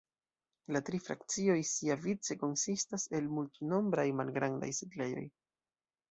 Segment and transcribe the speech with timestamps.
[0.75, 5.27] La tri frakcioj siavice konsistas el multnombraj malgrandaj setlejoj.